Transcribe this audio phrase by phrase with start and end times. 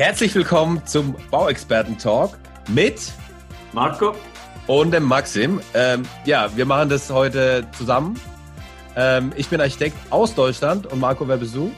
[0.00, 2.38] Herzlich willkommen zum Bauexperten-Talk
[2.70, 3.12] mit
[3.74, 4.14] Marco
[4.66, 5.60] und dem Maxim.
[5.74, 8.18] Ähm, ja, wir machen das heute zusammen.
[8.96, 11.70] Ähm, ich bin Architekt aus Deutschland und Marco, wer bist du?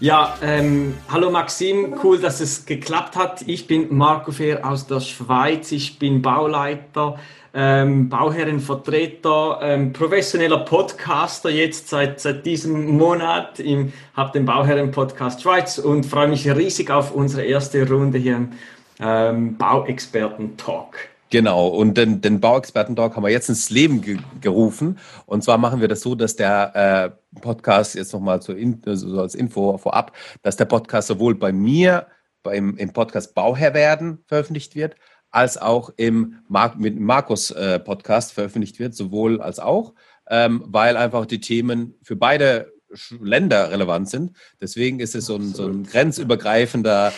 [0.00, 3.40] Ja, ähm, hallo Maxim, cool, dass es geklappt hat.
[3.46, 7.18] Ich bin Marco Fehr aus der Schweiz, ich bin Bauleiter,
[7.54, 13.58] ähm, Bauherrenvertreter, ähm, professioneller Podcaster jetzt seit, seit diesem Monat.
[13.58, 18.52] Ich habe den Bauherren-Podcast Schweiz und freue mich riesig auf unsere erste Runde hier im
[19.00, 20.96] ähm, Bauexperten-Talk.
[21.28, 24.98] Genau, und den, den Bauexperten-Talk haben wir jetzt ins Leben ge gerufen.
[25.24, 28.54] Und zwar machen wir das so, dass der äh, Podcast, jetzt nochmal so
[28.86, 30.12] also als Info vorab,
[30.42, 32.06] dass der Podcast sowohl bei mir
[32.42, 34.96] beim, im Podcast Bauherr werden veröffentlicht wird,
[35.32, 39.94] als auch im Mar mit Markus äh, Podcast veröffentlicht wird, sowohl als auch,
[40.30, 42.72] ähm, weil einfach die Themen für beide
[43.20, 44.32] Länder relevant sind.
[44.60, 47.12] Deswegen ist es so ein, so ein grenzübergreifender,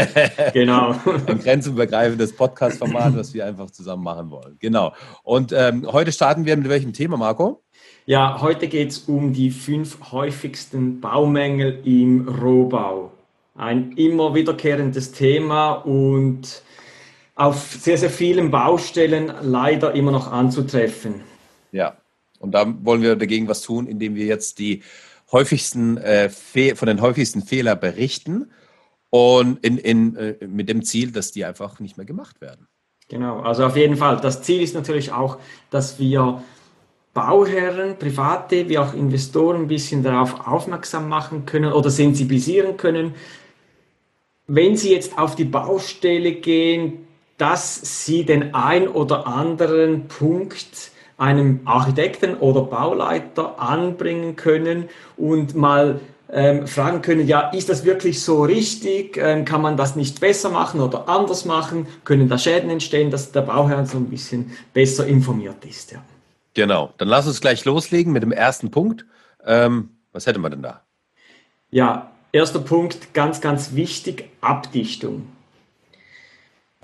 [0.52, 0.96] genau.
[1.26, 4.56] ein grenzübergreifendes Podcast-Format, was wir einfach zusammen machen wollen.
[4.58, 4.92] Genau.
[5.22, 7.62] Und ähm, heute starten wir mit welchem Thema, Marco?
[8.06, 13.12] Ja, heute geht es um die fünf häufigsten Baumängel im Rohbau.
[13.54, 16.62] Ein immer wiederkehrendes Thema und
[17.40, 21.22] auf sehr, sehr vielen Baustellen leider immer noch anzutreffen.
[21.72, 21.96] Ja,
[22.38, 24.82] und da wollen wir dagegen was tun, indem wir jetzt die
[25.32, 28.50] häufigsten, äh, von den häufigsten Fehlern berichten
[29.08, 32.66] und in, in, äh, mit dem Ziel, dass die einfach nicht mehr gemacht werden.
[33.08, 34.18] Genau, also auf jeden Fall.
[34.18, 35.38] Das Ziel ist natürlich auch,
[35.70, 36.42] dass wir
[37.14, 43.14] Bauherren, Private wie auch Investoren ein bisschen darauf aufmerksam machen können oder sensibilisieren können,
[44.46, 47.06] wenn sie jetzt auf die Baustelle gehen,
[47.40, 56.00] dass sie den ein oder anderen Punkt einem Architekten oder Bauleiter anbringen können und mal
[56.32, 59.16] ähm, fragen können, ja, ist das wirklich so richtig?
[59.16, 61.86] Ähm, kann man das nicht besser machen oder anders machen?
[62.04, 65.92] Können da Schäden entstehen, dass der Bauherr so ein bisschen besser informiert ist?
[65.92, 66.02] Ja.
[66.54, 69.06] Genau, dann lass uns gleich loslegen mit dem ersten Punkt.
[69.44, 70.82] Ähm, was hätten wir denn da?
[71.70, 75.26] Ja, erster Punkt, ganz, ganz wichtig, Abdichtung.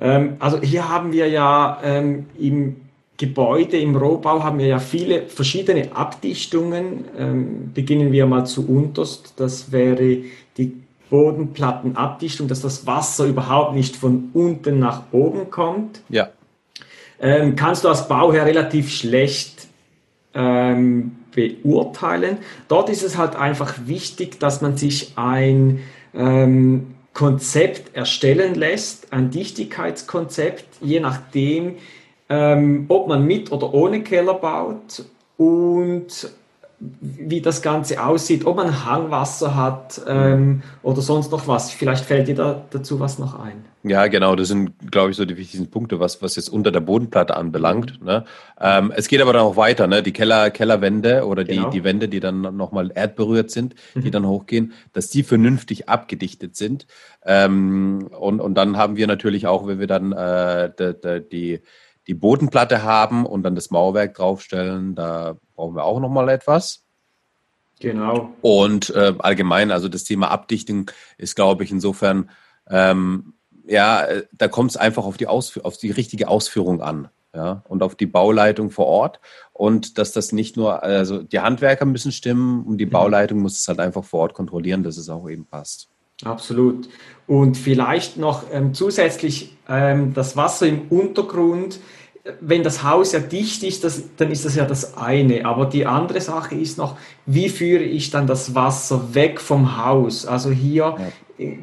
[0.01, 2.77] Ähm, also hier haben wir ja ähm, im
[3.19, 7.05] Gebäude im Rohbau haben wir ja viele verschiedene Abdichtungen.
[7.19, 9.35] Ähm, beginnen wir mal zu unterst.
[9.37, 10.19] Das wäre
[10.59, 16.03] die Bodenplattenabdichtung, dass das Wasser überhaupt nicht von unten nach oben kommt.
[16.09, 16.29] Ja.
[17.19, 19.69] Ähm, kannst du als Bauherr relativ schlecht
[20.35, 22.39] ähm, beurteilen.
[22.69, 25.81] Dort ist es halt einfach wichtig, dass man sich ein
[26.15, 31.77] ähm, Konzept erstellen lässt, ein Dichtigkeitskonzept, je nachdem,
[32.29, 35.03] ähm, ob man mit oder ohne Keller baut
[35.39, 36.29] und
[36.79, 41.71] wie das Ganze aussieht, ob man Hangwasser hat ähm, oder sonst noch was.
[41.71, 43.65] Vielleicht fällt dir da dazu was noch ein.
[43.89, 46.81] Ja, genau, das sind, glaube ich, so die wichtigsten Punkte, was, was jetzt unter der
[46.81, 48.03] Bodenplatte anbelangt.
[48.03, 48.25] Ne?
[48.61, 50.03] Ähm, es geht aber dann auch weiter, ne?
[50.03, 51.71] die Keller, Kellerwände oder die, genau.
[51.71, 54.11] die Wände, die dann nochmal erdberührt sind, die mhm.
[54.11, 56.89] dann hochgehen, dass die vernünftig abgedichtet sind.
[57.25, 61.63] Ähm, und, und dann haben wir natürlich auch, wenn wir dann äh, de, de, die
[62.09, 66.85] die Bodenplatte haben und dann das Mauerwerk draufstellen, da brauchen wir auch nochmal etwas.
[67.81, 68.33] Genau.
[68.41, 72.31] Und äh, allgemein, also das Thema Abdichtung ist, glaube ich, insofern,
[72.69, 73.35] ähm,
[73.67, 77.09] ja, da kommt es einfach auf die, Ausf auf die richtige Ausführung an.
[77.35, 79.21] Ja, und auf die Bauleitung vor Ort.
[79.53, 82.91] Und dass das nicht nur, also die Handwerker müssen stimmen und die mhm.
[82.91, 85.89] Bauleitung muss es halt einfach vor Ort kontrollieren, dass es auch eben passt.
[86.25, 86.89] Absolut.
[87.27, 91.79] Und vielleicht noch ähm, zusätzlich ähm, das Wasser im Untergrund
[92.41, 95.45] wenn das Haus ja dicht ist, das, dann ist das ja das eine.
[95.45, 100.27] Aber die andere Sache ist noch, wie führe ich dann das Wasser weg vom Haus?
[100.27, 101.13] Also hier ja.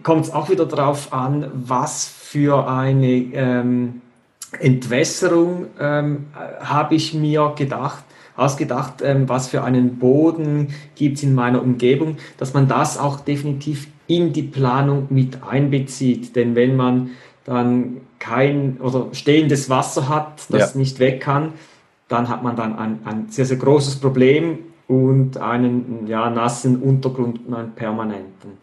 [0.04, 4.02] Kommt es auch wieder darauf an, was für eine ähm,
[4.60, 6.28] Entwässerung ähm,
[6.60, 8.04] habe ich mir gedacht,
[8.36, 13.20] ausgedacht, ähm, was für einen Boden gibt es in meiner Umgebung, dass man das auch
[13.20, 16.36] definitiv in die Planung mit einbezieht.
[16.36, 17.12] Denn wenn man
[17.46, 20.80] dann kein oder stehendes Wasser hat, das ja.
[20.80, 21.54] nicht weg kann,
[22.08, 27.42] dann hat man dann ein, ein sehr, sehr großes Problem und einen ja, nassen Untergrund,
[27.48, 28.63] einen permanenten.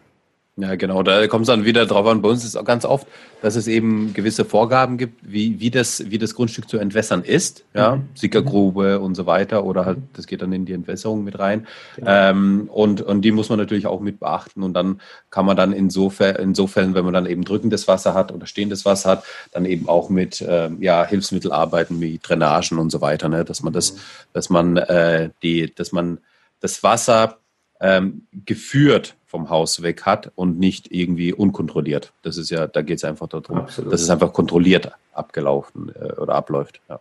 [0.57, 1.01] Ja, genau.
[1.01, 2.21] Da kommt es dann wieder drauf an.
[2.21, 3.07] Bei uns ist es auch ganz oft,
[3.41, 7.63] dass es eben gewisse Vorgaben gibt, wie, wie, das, wie das Grundstück zu entwässern ist.
[7.73, 8.09] Ja, mhm.
[8.15, 9.63] Sickergrube und so weiter.
[9.63, 11.67] Oder halt, das geht dann in die Entwässerung mit rein.
[11.95, 12.11] Genau.
[12.11, 14.61] Ähm, und, und die muss man natürlich auch mit beachten.
[14.61, 14.99] Und dann
[15.29, 19.11] kann man dann insofern, insofern, wenn man dann eben drückendes Wasser hat oder stehendes Wasser
[19.11, 23.29] hat, dann eben auch mit ähm, ja, Hilfsmittel arbeiten, wie Drainagen und so weiter.
[23.29, 23.45] Ne?
[23.45, 23.97] Dass man das, mhm.
[24.33, 26.19] dass man äh, die, dass man
[26.59, 27.37] das Wasser
[27.81, 32.13] ähm, geführt vom Haus weg hat und nicht irgendwie unkontrolliert.
[32.21, 33.91] Das ist ja, da geht es einfach darum, absolut.
[33.91, 36.79] dass es einfach kontrolliert abgelaufen äh, oder abläuft.
[36.89, 36.99] Ja.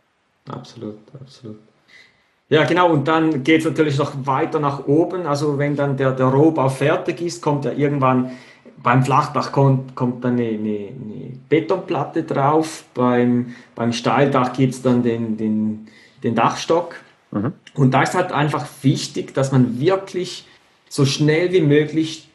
[0.49, 1.59] Absolut, absolut.
[2.49, 5.27] Ja, genau, und dann geht es natürlich noch weiter nach oben.
[5.27, 8.33] Also wenn dann der, der Rohbau fertig ist, kommt ja irgendwann
[8.83, 14.83] beim Flachdach kommt, kommt dann eine, eine, eine Betonplatte drauf, beim, beim Steildach gibt es
[14.83, 15.87] dann den, den,
[16.25, 16.97] den Dachstock.
[17.31, 17.53] Mhm.
[17.75, 20.47] Und da ist halt einfach wichtig, dass man wirklich
[20.91, 22.29] so schnell wie möglich,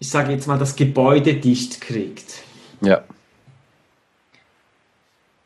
[0.00, 2.42] ich sage jetzt mal, das Gebäude dicht kriegt.
[2.80, 3.04] Ja.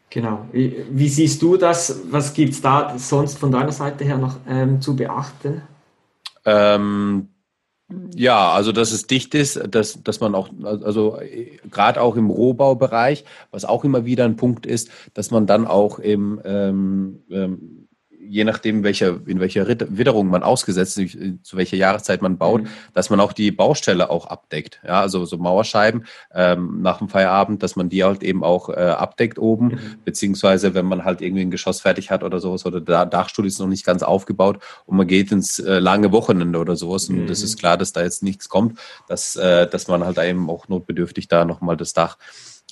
[0.09, 0.47] Genau.
[0.53, 2.03] Wie siehst du das?
[2.09, 5.62] Was gibt es da sonst von deiner Seite her noch ähm, zu beachten?
[6.45, 7.31] Ähm,
[8.15, 11.19] ja, also dass es dicht ist, dass, dass man auch, also
[11.69, 15.99] gerade auch im Rohbaubereich, was auch immer wieder ein Punkt ist, dass man dann auch
[15.99, 17.84] im ähm, ähm,
[18.29, 22.69] je nachdem, welcher, in welcher Witterung man ausgesetzt ist, zu welcher Jahreszeit man baut, mhm.
[22.93, 24.81] dass man auch die Baustelle auch abdeckt.
[24.85, 28.75] Ja, also so Mauerscheiben ähm, nach dem Feierabend, dass man die halt eben auch äh,
[28.75, 29.79] abdeckt oben, mhm.
[30.05, 33.59] beziehungsweise wenn man halt irgendwie ein Geschoss fertig hat oder sowas oder der Dachstuhl ist
[33.59, 37.27] noch nicht ganz aufgebaut und man geht ins äh, lange Wochenende oder sowas und mhm.
[37.27, 38.79] das ist klar, dass da jetzt nichts kommt,
[39.09, 42.19] dass, äh, dass man halt eben auch notbedürftig da nochmal das Dach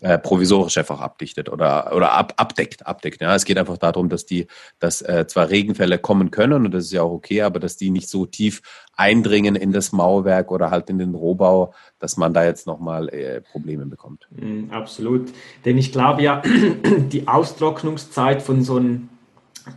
[0.02, 3.20] äh, provisorisch einfach abdichtet oder, oder ab, abdeckt, abdeckt.
[3.20, 3.34] Ja.
[3.34, 4.49] Es geht einfach darum, dass die,
[4.81, 7.90] dass äh, zwar Regenfälle kommen können und das ist ja auch okay, aber dass die
[7.90, 8.62] nicht so tief
[8.96, 13.40] eindringen in das Mauerwerk oder halt in den Rohbau, dass man da jetzt nochmal äh,
[13.40, 14.26] Probleme bekommt.
[14.31, 15.32] Mm, absolut.
[15.64, 16.43] Denn ich glaube ja,
[17.12, 19.08] die Austrocknungszeit von so einem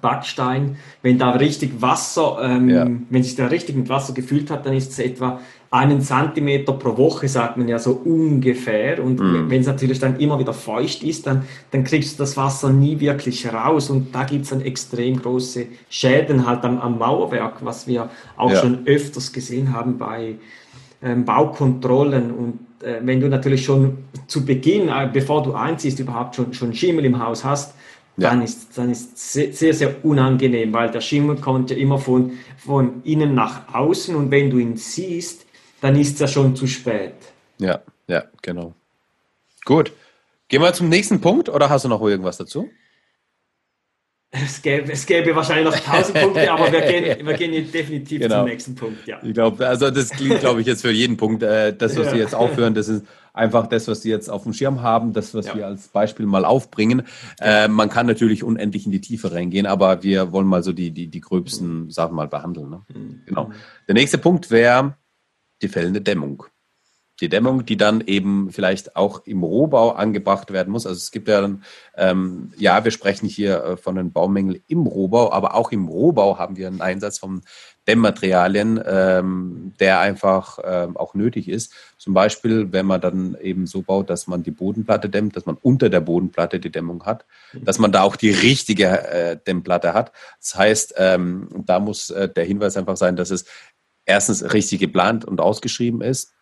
[0.01, 2.87] Backstein, wenn da richtig Wasser, ähm, ja.
[3.09, 5.39] wenn sich da richtig mit Wasser gefüllt hat, dann ist es etwa
[5.71, 9.03] einen Zentimeter pro Woche, sagt man ja so ungefähr.
[9.03, 9.49] Und mm.
[9.49, 12.99] wenn es natürlich dann immer wieder feucht ist, dann, dann kriegst du das Wasser nie
[12.99, 13.89] wirklich raus.
[13.89, 18.51] Und da gibt es dann extrem große Schäden halt am, am Mauerwerk, was wir auch
[18.51, 18.57] ja.
[18.57, 20.35] schon öfters gesehen haben bei
[21.03, 22.31] ähm, Baukontrollen.
[22.31, 23.97] Und äh, wenn du natürlich schon
[24.27, 27.75] zu Beginn, äh, bevor du einziehst, überhaupt schon, schon Schimmel im Haus hast,
[28.17, 28.29] ja.
[28.29, 33.03] dann ist dann ist sehr, sehr, unangenehm, weil der Schimmel kommt ja immer von, von
[33.03, 35.45] innen nach außen und wenn du ihn siehst,
[35.81, 37.13] dann ist es ja schon zu spät.
[37.59, 38.73] Ja, ja, genau.
[39.65, 39.91] Gut.
[40.47, 42.69] Gehen wir zum nächsten Punkt oder hast du noch irgendwas dazu?
[44.43, 48.39] Es gäbe, es gäbe wahrscheinlich noch tausend Punkte, aber wir gehen, wir gehen definitiv genau.
[48.39, 49.07] zum nächsten Punkt.
[49.07, 49.19] Ja.
[49.23, 51.41] Ich glaube, also das klingt, glaube ich, jetzt für jeden Punkt.
[51.41, 52.11] Äh, das, was ja.
[52.11, 55.33] Sie jetzt aufhören, das ist einfach das, was Sie jetzt auf dem Schirm haben, das,
[55.33, 55.55] was ja.
[55.55, 57.03] wir als Beispiel mal aufbringen.
[57.39, 60.91] Äh, man kann natürlich unendlich in die Tiefe reingehen, aber wir wollen mal so die,
[60.91, 62.69] die, die gröbsten Sachen mal behandeln.
[62.69, 62.81] Ne?
[62.93, 63.21] Mhm.
[63.25, 63.51] Genau.
[63.87, 64.95] Der nächste Punkt wäre
[65.61, 66.45] die fällende Dämmung.
[67.21, 70.85] Die Dämmung, die dann eben vielleicht auch im Rohbau angebracht werden muss.
[70.85, 71.63] Also es gibt ja dann,
[71.95, 76.37] ähm, ja, wir sprechen hier äh, von einem Baumengel im Rohbau, aber auch im Rohbau
[76.37, 77.41] haben wir einen Einsatz von
[77.87, 81.71] Dämmmaterialien, ähm, der einfach ähm, auch nötig ist.
[81.97, 85.57] Zum Beispiel, wenn man dann eben so baut, dass man die Bodenplatte dämmt, dass man
[85.61, 90.11] unter der Bodenplatte die Dämmung hat, dass man da auch die richtige äh, Dämmplatte hat.
[90.39, 93.45] Das heißt, ähm, da muss äh, der Hinweis einfach sein, dass es
[94.05, 96.34] erstens richtig geplant und ausgeschrieben ist.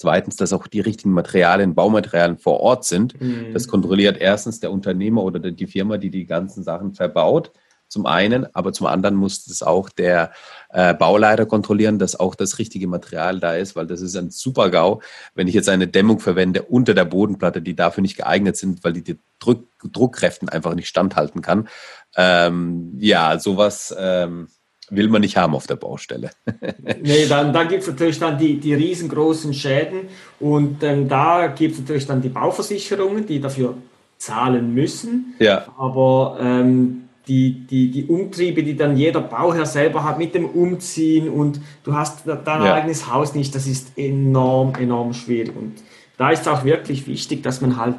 [0.00, 3.20] Zweitens, dass auch die richtigen Materialien, Baumaterialien vor Ort sind.
[3.20, 3.52] Mhm.
[3.52, 7.52] Das kontrolliert erstens der Unternehmer oder die Firma, die die ganzen Sachen verbaut.
[7.86, 10.32] Zum einen, aber zum anderen muss es auch der
[10.70, 14.70] äh, Bauleiter kontrollieren, dass auch das richtige Material da ist, weil das ist ein super
[14.70, 15.02] GAU,
[15.34, 18.94] wenn ich jetzt eine Dämmung verwende unter der Bodenplatte, die dafür nicht geeignet sind, weil
[18.94, 21.68] die, die Druck, Druckkräften einfach nicht standhalten kann.
[22.16, 24.48] Ähm, ja, sowas ähm,
[24.90, 26.30] will man nicht haben auf der Baustelle.
[27.02, 31.74] nee, dann, dann gibt es natürlich dann die, die riesengroßen Schäden und ähm, da gibt
[31.74, 33.74] es natürlich dann die Bauversicherungen, die dafür
[34.18, 35.34] zahlen müssen.
[35.38, 35.66] Ja.
[35.78, 41.28] Aber ähm, die, die, die Umtriebe, die dann jeder Bauherr selber hat mit dem Umziehen
[41.28, 42.74] und du hast dein ja.
[42.74, 45.54] eigenes Haus nicht, das ist enorm, enorm schwierig.
[45.56, 45.74] Und
[46.16, 47.94] da ist es auch wirklich wichtig, dass man halt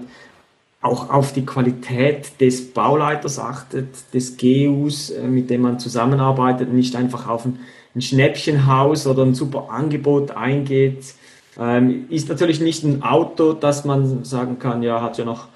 [0.81, 6.95] auch auf die Qualität des Bauleiters achtet, des GUs, äh, mit dem man zusammenarbeitet nicht
[6.95, 7.59] einfach auf ein,
[7.95, 11.13] ein Schnäppchenhaus oder ein super Angebot eingeht.
[11.59, 15.47] Ähm, ist natürlich nicht ein Auto, dass man sagen kann, ja, hat ja noch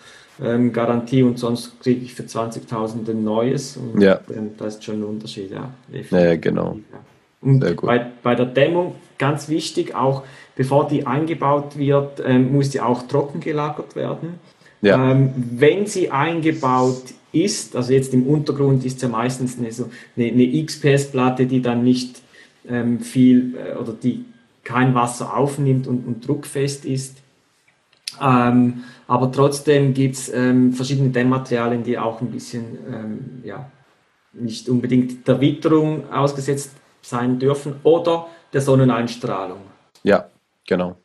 [0.43, 3.77] ähm, Garantie und sonst kriege ich für 20.000 ein neues.
[3.77, 4.19] Und, ja.
[4.33, 5.71] Ähm, da ist schon ein Unterschied, ja.
[6.11, 6.79] Ja, genau.
[7.41, 10.23] Und bei, bei der Dämmung ganz wichtig, auch
[10.55, 14.39] bevor die eingebaut wird, ähm, muss die auch trocken gelagert werden.
[14.85, 15.11] Ja.
[15.11, 17.01] Ähm, wenn sie eingebaut
[17.31, 21.83] ist, also jetzt im Untergrund ist ja meistens eine, so eine, eine XPS-Platte, die dann
[21.83, 22.21] nicht
[22.69, 24.25] ähm, viel äh, oder die
[24.63, 27.17] kein Wasser aufnimmt und, und druckfest ist.
[28.21, 33.71] Ähm, aber trotzdem gibt es ähm, verschiedene Dämmmaterialien, die auch ein bisschen ähm, ja,
[34.33, 39.61] nicht unbedingt der Witterung ausgesetzt sein dürfen oder der Sonneneinstrahlung.
[40.03, 40.29] Ja,
[40.67, 40.95] genau.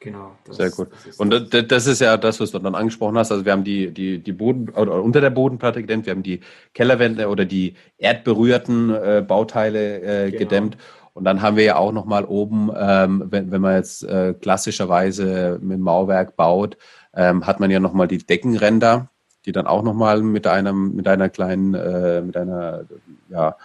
[0.00, 0.36] Genau.
[0.44, 0.88] Das, Sehr gut.
[1.18, 3.32] Und das ist ja das, was du dann angesprochen hast.
[3.32, 6.40] Also wir haben die, die, die Boden oder unter der Bodenplatte gedämmt, wir haben die
[6.72, 10.38] Kellerwände oder die erdberührten äh, Bauteile äh, genau.
[10.38, 10.76] gedämmt.
[11.14, 15.58] Und dann haben wir ja auch nochmal oben, ähm, wenn, wenn man jetzt äh, klassischerweise
[15.60, 16.76] mit Mauerwerk baut,
[17.12, 19.10] ähm, hat man ja nochmal die Deckenränder,
[19.44, 22.84] die dann auch nochmal mit einem, mit einer kleinen, äh, mit einer,
[23.30, 23.56] ja,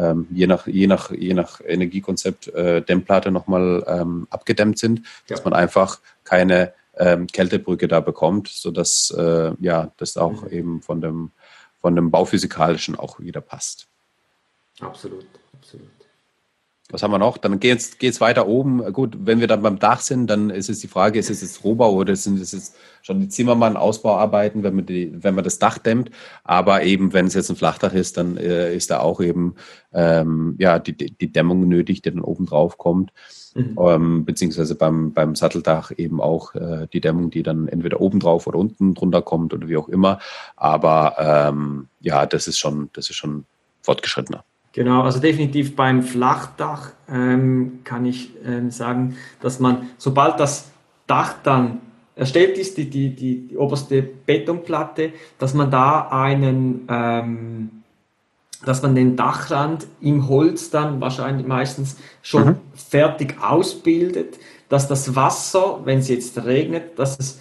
[0.00, 5.04] ähm, je, nach, je, nach, je nach Energiekonzept äh, Dämmplatte nochmal ähm, abgedämmt sind, ja.
[5.28, 10.50] dass man einfach keine ähm, Kältebrücke da bekommt, sodass äh, ja, das auch mhm.
[10.50, 11.30] eben von dem,
[11.80, 13.86] von dem Bauphysikalischen auch wieder passt.
[14.80, 15.26] Absolut,
[15.58, 15.99] absolut.
[16.92, 17.38] Was haben wir noch?
[17.38, 18.92] Dann geht es weiter oben.
[18.92, 21.62] Gut, wenn wir dann beim Dach sind, dann ist es die Frage, ist es jetzt
[21.64, 25.78] Rohbau oder sind es jetzt schon die Zimmermann-Ausbauarbeiten, wenn man, die, wenn man das Dach
[25.78, 26.10] dämmt.
[26.44, 29.54] Aber eben, wenn es jetzt ein Flachdach ist, dann äh, ist da auch eben
[29.92, 33.12] ähm, ja, die, die Dämmung nötig, die dann oben drauf kommt.
[33.54, 33.78] Mhm.
[33.80, 38.46] Ähm, beziehungsweise beim, beim Satteldach eben auch äh, die Dämmung, die dann entweder oben drauf
[38.46, 40.18] oder unten drunter kommt oder wie auch immer.
[40.56, 43.44] Aber ähm, ja, das ist schon, das ist schon
[43.82, 44.44] fortgeschrittener.
[44.72, 50.70] Genau, also definitiv beim Flachdach ähm, kann ich ähm, sagen, dass man, sobald das
[51.08, 51.80] Dach dann
[52.14, 57.82] erstellt ist, die, die, die, die oberste Betonplatte, dass man da einen, ähm,
[58.64, 62.56] dass man den Dachrand im Holz dann wahrscheinlich meistens schon mhm.
[62.74, 67.40] fertig ausbildet, dass das Wasser, wenn es jetzt regnet, dass es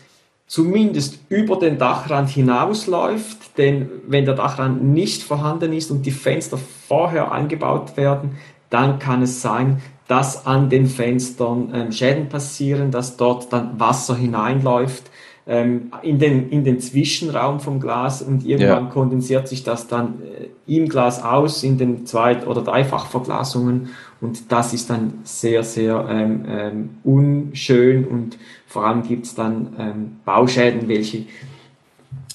[0.50, 6.58] zumindest über den Dachrand hinausläuft, denn wenn der Dachrand nicht vorhanden ist und die Fenster
[6.58, 8.32] vorher eingebaut werden,
[8.72, 14.16] dann kann es sein, dass an den Fenstern ähm, Schäden passieren, dass dort dann Wasser
[14.16, 15.12] hineinläuft
[15.46, 18.90] ähm, in, den, in den Zwischenraum vom Glas und irgendwann ja.
[18.90, 23.90] kondensiert sich das dann äh, im Glas aus in den Zweit- oder Dreifachverglasungen
[24.22, 29.76] und das ist dann sehr, sehr ähm, ähm, unschön und vor allem gibt es dann
[29.78, 31.26] ähm, Bauschäden, welche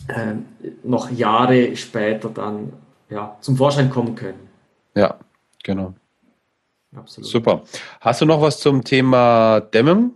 [0.08, 0.46] ähm,
[0.82, 2.72] noch Jahre später dann
[3.10, 4.48] ja, zum Vorschein kommen können.
[4.94, 5.18] Ja,
[5.62, 5.94] genau.
[6.96, 7.28] Absolut.
[7.28, 7.62] Super.
[8.00, 10.12] Hast du noch was zum Thema Dämmen?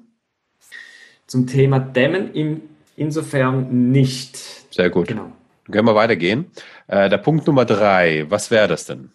[1.27, 2.63] Zum Thema Dämmen in,
[2.97, 4.37] insofern nicht.
[4.73, 5.09] Sehr gut.
[5.09, 5.33] Genau.
[5.67, 6.47] Dann können wir weitergehen.
[6.87, 9.11] Äh, der Punkt Nummer drei, was wäre das denn?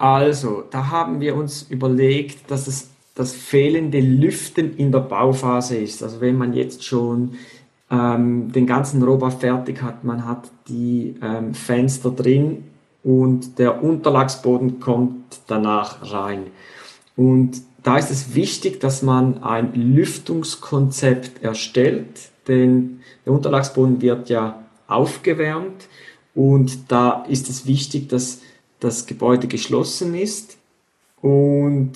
[0.00, 6.02] Also, da haben wir uns überlegt, dass es das fehlende Lüften in der Bauphase ist.
[6.02, 7.32] Also wenn man jetzt schon
[7.90, 12.64] ähm, den ganzen Rohbau fertig hat, man hat die ähm, Fenster drin
[13.04, 16.46] und der Unterlagsboden kommt danach rein.
[17.14, 24.62] Und da ist es wichtig, dass man ein Lüftungskonzept erstellt, denn der Unterlagsboden wird ja
[24.86, 25.88] aufgewärmt
[26.34, 28.40] und da ist es wichtig, dass
[28.80, 30.58] das Gebäude geschlossen ist
[31.20, 31.92] und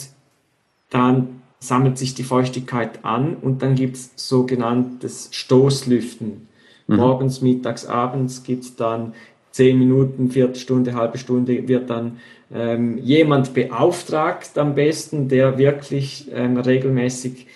[0.90, 6.46] dann sammelt sich die Feuchtigkeit an und dann gibt es sogenanntes Stoßlüften.
[6.86, 6.96] Mhm.
[6.96, 9.14] Morgens, mittags, abends gibt es dann
[9.50, 12.18] zehn Minuten, Viertelstunde, halbe Stunde wird dann
[12.52, 17.46] ähm, jemand beauftragt am besten, der wirklich ähm, regelmäßig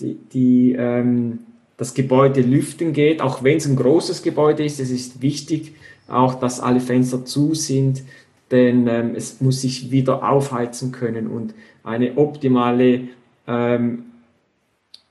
[0.00, 1.40] die, die ähm,
[1.76, 4.80] das Gebäude lüften geht, auch wenn es ein großes Gebäude ist.
[4.80, 5.74] Es ist wichtig,
[6.08, 8.02] auch dass alle Fenster zu sind,
[8.52, 13.08] denn ähm, es muss sich wieder aufheizen können und eine optimale
[13.48, 14.04] ähm,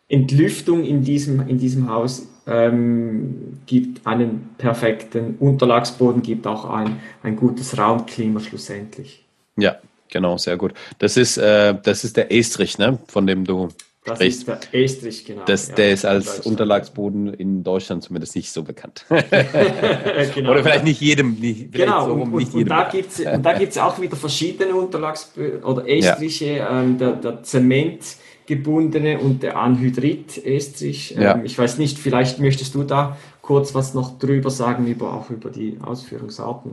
[0.08, 7.36] Entlüftung in diesem, in diesem Haus ähm, gibt einen perfekten Unterlagsboden, gibt auch ein, ein
[7.36, 9.26] gutes Raumklima schlussendlich.
[9.58, 9.78] Ja,
[10.10, 10.74] genau, sehr gut.
[11.00, 13.70] Das ist, äh, das ist der Estrich, ne, von dem du
[14.04, 14.38] das Recht.
[14.38, 15.44] ist der Estrich, genau.
[15.46, 19.06] Das, ja, der ist als Unterlagsboden in Deutschland zumindest nicht so bekannt.
[20.34, 20.52] genau.
[20.52, 21.36] Oder vielleicht nicht jedem.
[21.36, 24.02] Nicht, genau, so und, nicht und, jedem und, da gibt's, und da gibt es auch
[24.02, 26.82] wieder verschiedene Unterlagsböden oder Estriche, ja.
[26.82, 31.16] ähm, der, der Zementgebundene und der Anhydrit-Estrich.
[31.16, 31.40] Ähm, ja.
[31.44, 35.52] Ich weiß nicht, vielleicht möchtest du da kurz was noch drüber sagen, über, auch über
[35.52, 36.72] die Ausführungsarten.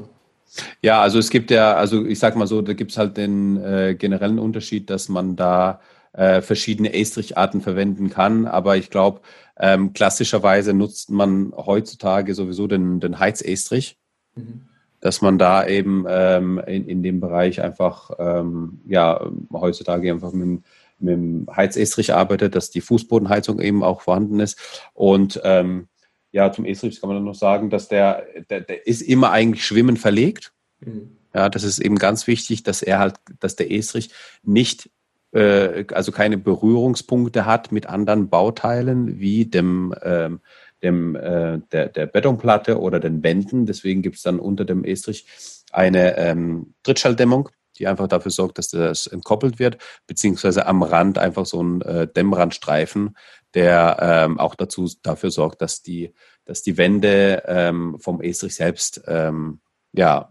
[0.82, 3.62] Ja, also es gibt ja, also ich sag mal so, da gibt es halt den
[3.62, 5.80] äh, generellen Unterschied, dass man da
[6.18, 8.46] äh, verschiedene Estricharten verwenden kann.
[8.46, 9.20] Aber ich glaube,
[9.56, 13.98] ähm, klassischerweise nutzt man heutzutage sowieso den, den Heizestrich,
[14.34, 14.62] mhm.
[15.00, 20.62] dass man da eben ähm, in, in dem Bereich einfach, ähm, ja, heutzutage einfach mit,
[20.98, 24.58] mit dem Heizestrich arbeitet, dass die Fußbodenheizung eben auch vorhanden ist.
[24.94, 25.86] Und ähm,
[26.32, 29.64] ja, zum Estrich kann man dann noch sagen, dass der, der, der ist immer eigentlich
[29.64, 30.52] schwimmend verlegt.
[30.80, 31.16] Mhm.
[31.32, 34.10] Ja, das ist eben ganz wichtig, dass er halt, dass der Estrich
[34.42, 34.90] nicht
[35.32, 40.40] äh, also keine Berührungspunkte hat mit anderen Bauteilen wie dem, ähm,
[40.82, 43.66] dem äh, der, der Betonplatte oder den Wänden.
[43.66, 45.26] Deswegen gibt es dann unter dem Estrich
[45.72, 51.46] eine ähm, Trittschalldämmung, die einfach dafür sorgt, dass das entkoppelt wird, beziehungsweise am Rand einfach
[51.46, 53.16] so ein äh, Dämmrandstreifen,
[53.54, 59.02] der ähm, auch dazu dafür sorgt, dass die, dass die Wände ähm, vom Estrich selbst
[59.06, 59.60] ähm,
[59.92, 60.28] ja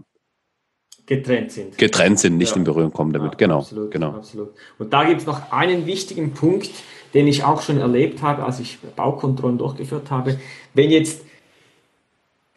[1.08, 1.78] getrennt sind.
[1.78, 2.58] Getrennt sind, nicht ja.
[2.58, 3.32] in Berührung kommen damit.
[3.32, 3.60] Ja, genau.
[3.60, 4.10] Absolut, genau.
[4.12, 4.50] absolut.
[4.78, 6.70] Und da gibt es noch einen wichtigen Punkt,
[7.14, 10.38] den ich auch schon erlebt habe, als ich Baukontrollen durchgeführt habe.
[10.76, 11.22] Wenn jetzt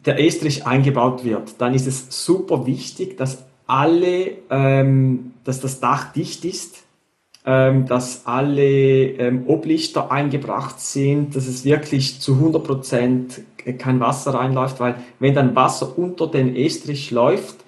[0.05, 6.11] der Estrich eingebaut wird, dann ist es super wichtig, dass alle, ähm, dass das Dach
[6.11, 6.83] dicht ist,
[7.45, 13.41] ähm, dass alle ähm, Oblichter eingebracht sind, dass es wirklich zu 100 Prozent
[13.77, 17.60] kein Wasser reinläuft, weil wenn dann Wasser unter den Estrich läuft,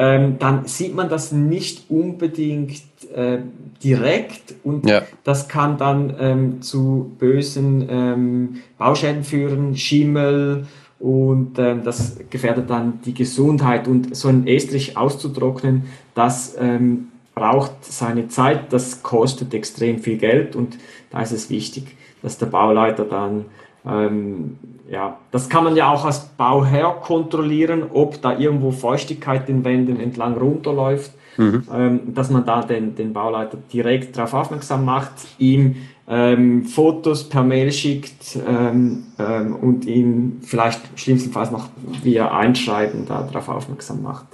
[0.00, 2.80] ähm, dann sieht man das nicht unbedingt
[3.14, 3.40] äh,
[3.84, 5.02] direkt und ja.
[5.24, 10.66] das kann dann ähm, zu bösen ähm, Bauschäden führen, Schimmel
[10.98, 15.82] und ähm, das gefährdet dann die Gesundheit und so ein Estrich auszutrocknen,
[16.14, 20.78] das ähm, braucht seine Zeit, das kostet extrem viel Geld und
[21.10, 23.44] da ist es wichtig, dass der Bauleiter dann
[23.86, 24.58] ähm,
[24.88, 30.00] ja, das kann man ja auch als Bauherr kontrollieren, ob da irgendwo Feuchtigkeit den Wänden
[30.00, 31.66] entlang runterläuft, mhm.
[31.72, 35.76] ähm, dass man da den, den Bauleiter direkt darauf aufmerksam macht, ihm
[36.08, 41.68] ähm, Fotos per Mail schickt ähm, ähm, und ihn vielleicht schlimmstenfalls noch
[42.02, 44.26] via Einschreiben darauf aufmerksam macht.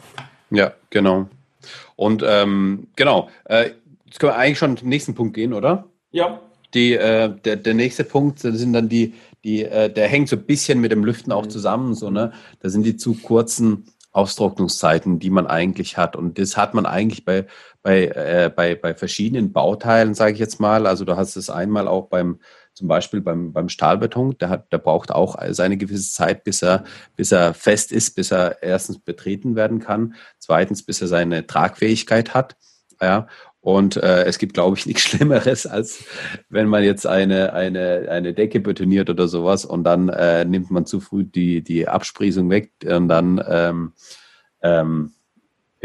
[0.50, 1.29] Ja, genau.
[1.97, 3.71] Und ähm, genau, äh,
[4.07, 5.85] jetzt können wir eigentlich schon zum nächsten Punkt gehen, oder?
[6.12, 6.41] Ja.
[6.76, 9.14] Die, äh, der, der nächste Punkt sind dann die,
[9.45, 11.50] die, äh, der hängt so ein bisschen mit dem Lüften auch mhm.
[11.50, 12.33] zusammen, so, ne?
[12.61, 16.16] Da sind die zu kurzen Austrocknungszeiten, die man eigentlich hat.
[16.16, 17.47] Und das hat man eigentlich bei,
[17.83, 20.87] bei, äh, bei, bei verschiedenen Bauteilen, sage ich jetzt mal.
[20.87, 22.40] Also du hast es einmal auch beim,
[22.75, 26.85] zum Beispiel beim, beim Stahlbeton, der, hat, der braucht auch seine gewisse Zeit, bis er,
[27.16, 32.35] bis er fest ist, bis er erstens betreten werden kann, zweitens, bis er seine Tragfähigkeit
[32.35, 32.56] hat.
[33.00, 33.28] Ja,
[33.66, 36.04] und äh, es gibt, glaube ich, nichts Schlimmeres, als
[36.49, 40.86] wenn man jetzt eine, eine, eine Decke betoniert oder sowas und dann äh, nimmt man
[40.86, 43.93] zu früh die, die Absprießung weg und dann ähm,
[44.62, 45.14] ähm,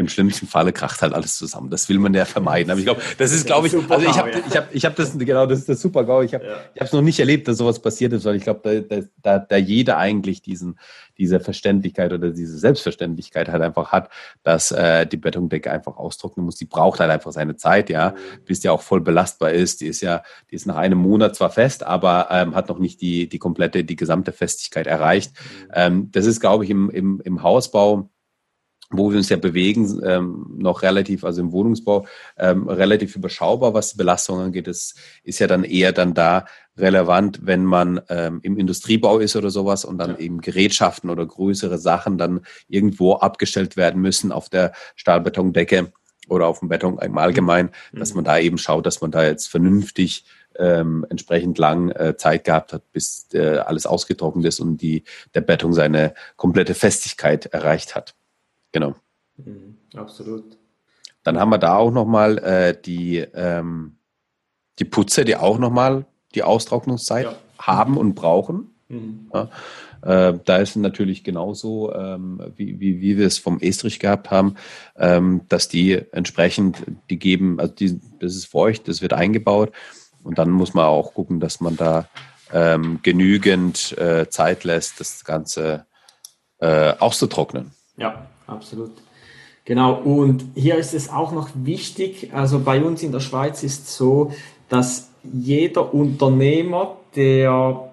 [0.02, 1.70] im schlimmsten Falle kracht halt alles zusammen.
[1.70, 2.70] Das will man ja vermeiden.
[2.70, 5.16] Aber ich glaube, das ist, glaube ich, also ich habe ich hab, ich hab das,
[5.16, 6.22] genau, das ist das Super-GAU.
[6.22, 6.56] Ich habe ja.
[6.74, 9.96] es noch nicht erlebt, dass sowas passiert ist, weil ich glaube, da, da, da jeder
[9.96, 10.78] eigentlich diesen,
[11.18, 14.10] diese Verständlichkeit oder diese Selbstverständlichkeit halt einfach hat,
[14.42, 16.56] dass äh, die Betondecke einfach austrocknen muss.
[16.56, 18.44] Die braucht halt einfach seine Zeit, ja, mhm.
[18.44, 19.80] bis die auch voll belastbar ist.
[19.80, 23.00] Die ist ja, die ist nach einem Monat zwar fest, aber ähm, hat noch nicht
[23.00, 25.32] die, die komplette, die gesamte Festigkeit erreicht.
[25.32, 25.70] Mhm.
[25.74, 28.10] Ähm, das ist, glaube ich, im, im, im Hausbau
[28.92, 32.06] wo wir uns ja bewegen, ähm, noch relativ, also im Wohnungsbau,
[32.38, 34.66] ähm, relativ überschaubar, was die Belastung angeht.
[34.66, 36.44] Das ist ja dann eher dann da
[36.76, 40.18] relevant, wenn man ähm, im Industriebau ist oder sowas und dann ja.
[40.18, 45.92] eben Gerätschaften oder größere Sachen dann irgendwo abgestellt werden müssen auf der Stahlbetondecke
[46.28, 47.98] oder auf dem Beton im Allgemeinen, mhm.
[47.98, 50.24] dass man da eben schaut, dass man da jetzt vernünftig
[50.58, 55.40] ähm, entsprechend lang äh, Zeit gehabt hat, bis äh, alles ausgetrocknet ist und die, der
[55.40, 58.14] Beton seine komplette Festigkeit erreicht hat.
[58.72, 58.94] Genau.
[59.36, 60.56] Mhm, absolut.
[61.22, 63.96] Dann haben wir da auch nochmal äh, die, ähm,
[64.78, 67.34] die Putze, die auch nochmal die Austrocknungszeit ja.
[67.58, 68.74] haben und brauchen.
[68.88, 69.30] Mhm.
[69.32, 69.48] Ja,
[70.02, 74.56] äh, da ist natürlich genauso, ähm, wie, wie, wie wir es vom Estrich gehabt haben,
[74.96, 79.72] ähm, dass die entsprechend, die geben, also die, das ist feucht, das wird eingebaut
[80.24, 82.08] und dann muss man auch gucken, dass man da
[82.52, 85.86] ähm, genügend äh, Zeit lässt, das Ganze
[86.58, 87.72] äh, auszutrocknen.
[87.96, 88.92] Ja, absolut.
[89.64, 93.84] Genau, und hier ist es auch noch wichtig, also bei uns in der Schweiz ist
[93.84, 94.32] es so,
[94.68, 97.92] dass jeder Unternehmer, der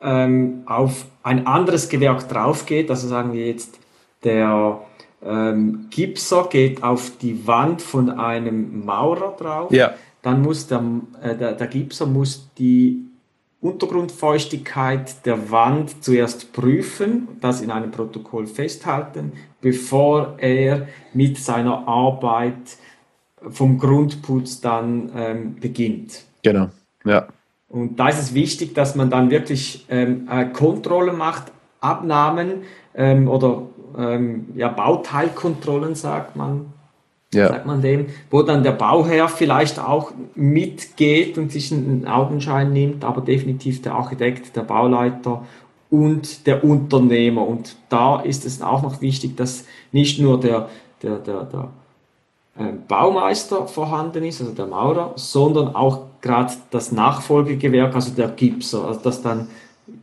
[0.00, 3.78] ähm, auf ein anderes Gewerk draufgeht, also sagen wir jetzt,
[4.24, 4.80] der
[5.24, 9.94] ähm, Gipser geht auf die Wand von einem Maurer drauf, ja.
[10.22, 10.82] dann muss der,
[11.22, 13.09] äh, der, der Gipser muss die
[13.60, 22.78] Untergrundfeuchtigkeit der Wand zuerst prüfen, das in einem Protokoll festhalten, bevor er mit seiner Arbeit
[23.48, 26.24] vom Grundputz dann ähm, beginnt.
[26.42, 26.68] Genau,
[27.04, 27.26] ja.
[27.68, 32.62] Und da ist es wichtig, dass man dann wirklich ähm, äh, Kontrollen macht, Abnahmen
[32.94, 33.62] ähm, oder
[33.96, 36.72] ähm, ja, Bauteilkontrollen, sagt man,
[37.32, 37.48] ja.
[37.48, 43.04] sagt man dem, wo dann der Bauherr vielleicht auch mitgeht und sich einen Augenschein nimmt,
[43.04, 45.46] aber definitiv der Architekt, der Bauleiter
[45.90, 47.46] und der Unternehmer.
[47.46, 50.68] Und da ist es auch noch wichtig, dass nicht nur der,
[51.02, 51.68] der, der, der
[52.58, 58.86] äh, Baumeister vorhanden ist, also der Maurer, sondern auch gerade das Nachfolgegewerk, also der Gipser,
[58.86, 59.48] also dass dann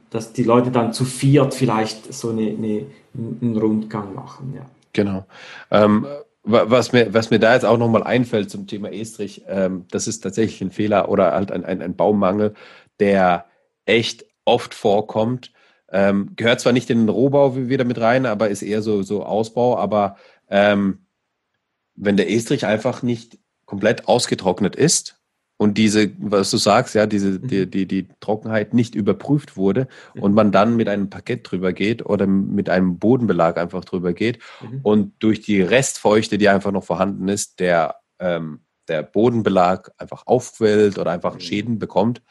[0.10, 2.86] dass die Leute dann zu viert vielleicht so eine, eine
[3.18, 4.54] einen Rundgang machen.
[4.56, 4.66] Ja.
[4.94, 5.26] Genau.
[5.72, 6.06] Ähm,
[6.50, 10.22] Was mir, was mir da jetzt auch nochmal einfällt zum Thema Estrich, ähm, das ist
[10.22, 12.54] tatsächlich ein Fehler oder halt ein, ein, ein Baumangel,
[13.02, 13.46] der
[13.86, 15.52] echt oft vorkommt.
[15.92, 19.26] Ähm, gehört zwar nicht in den Rohbau wieder mit rein, aber ist eher so, so
[19.26, 19.78] Ausbau.
[19.78, 20.16] Aber
[20.50, 21.06] ähm,
[21.96, 25.17] wenn der Estrich einfach nicht komplett ausgetrocknet ist,
[25.58, 27.72] und diese, was du sagst, ja, diese, die, mhm.
[27.72, 30.24] die, die Trockenheit nicht überprüft wurde mhm.
[30.24, 34.40] und man dann mit einem Parkett drüber geht oder mit einem Bodenbelag einfach drüber geht
[34.62, 34.82] mhm.
[34.84, 41.00] und durch die Restfeuchte, die einfach noch vorhanden ist, der, ähm, der Bodenbelag einfach aufquellt
[41.00, 41.40] oder einfach mhm.
[41.40, 42.22] Schäden bekommt.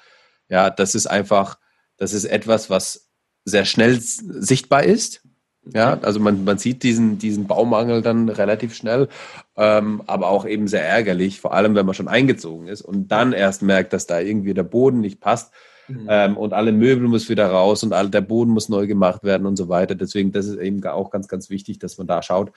[0.49, 1.59] Ja, das ist einfach,
[1.97, 3.11] das ist etwas, was
[3.45, 5.26] sehr schnell sichtbar ist
[5.73, 9.09] ja, also man, man sieht diesen, diesen Baumangel dann relativ schnell,
[9.57, 13.33] ähm, aber auch eben sehr ärgerlich, vor allem wenn man schon eingezogen ist und dann
[13.33, 15.53] erst merkt, dass da irgendwie der Boden nicht passt
[15.89, 16.07] mhm.
[16.09, 19.47] ähm, und alle Möbel muss wieder raus und all, der Boden muss neu gemacht werden
[19.47, 19.95] und so weiter.
[19.95, 22.53] Deswegen, das ist eben auch ganz, ganz wichtig, dass man da schaut,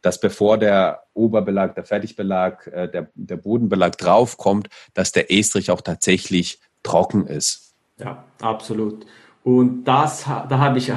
[0.00, 5.80] dass bevor der Oberbelag, der Fertigbelag, äh, der, der Bodenbelag draufkommt, dass der Estrich auch
[5.80, 7.74] tatsächlich trocken ist.
[7.98, 9.06] Ja, absolut.
[9.44, 10.90] Und das, da habe ich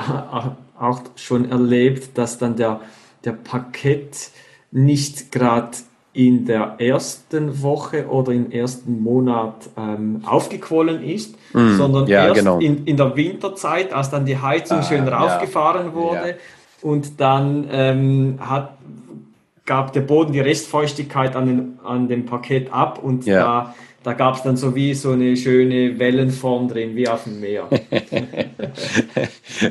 [0.79, 2.81] auch schon erlebt, dass dann der,
[3.23, 4.31] der Parkett
[4.71, 5.77] nicht gerade
[6.13, 12.39] in der ersten Woche oder im ersten Monat ähm, aufgequollen ist, mm, sondern ja, erst
[12.39, 12.59] genau.
[12.59, 16.35] in, in der Winterzeit, als dann die Heizung ah, schön raufgefahren ja, wurde ja.
[16.81, 18.77] und dann ähm, hat,
[19.67, 23.75] gab der Boden die Restfeuchtigkeit an, den, an dem Parkett ab und da
[24.07, 27.67] da gab es dann so wie so eine schöne Wellenform drin, wie auf dem Meer.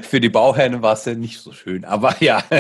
[0.03, 2.43] Für die Bauherren war es ja nicht so schön, aber ja.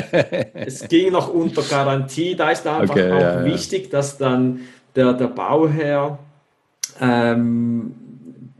[0.54, 2.34] es ging noch unter Garantie.
[2.34, 4.60] Da ist einfach okay, auch ja, wichtig, dass dann
[4.94, 6.18] der, der Bauherr
[6.98, 7.94] ähm,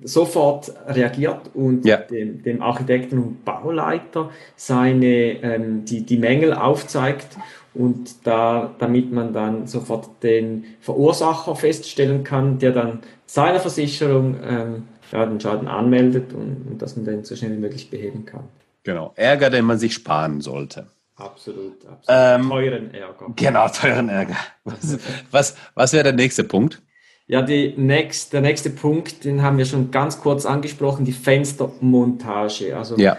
[0.05, 1.97] sofort reagiert und ja.
[1.97, 7.39] dem, dem, Architekten und Bauleiter seine, ähm, die, die Mängel aufzeigt
[7.77, 14.83] und da, damit man dann sofort den Verursacher feststellen kann, der dann seiner Versicherung ähm,
[15.13, 18.45] ja, den Schaden anmeldet und, und, dass man den so schnell wie möglich beheben kann.
[18.83, 20.87] Genau, Ärger, den man sich sparen sollte.
[21.17, 22.05] Absolut, absolut.
[22.09, 23.27] Ähm, teuren Ärger.
[23.35, 24.37] Genau, teuren Ärger.
[24.65, 24.99] Was,
[25.31, 26.83] was, was wäre der nächste Punkt?
[27.27, 32.77] Ja, die next, der nächste Punkt, den haben wir schon ganz kurz angesprochen, die Fenstermontage.
[32.77, 33.17] Also ja.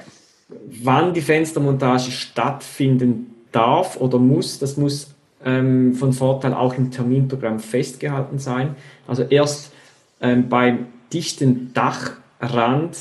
[0.47, 7.59] wann die Fenstermontage stattfinden darf oder muss, das muss ähm, von Vorteil auch im Terminprogramm
[7.59, 8.75] festgehalten sein.
[9.07, 9.73] Also erst
[10.21, 12.97] ähm, beim dichten Dachrand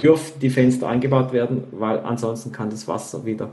[0.00, 3.50] dürfen die Fenster eingebaut werden, weil ansonsten kann das Wasser wieder